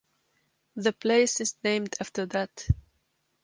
[0.77, 2.67] The place is named after that.